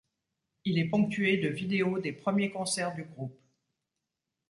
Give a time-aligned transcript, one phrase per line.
[0.65, 3.39] Il est ponctué de vidéos des premiers concerts du groupe.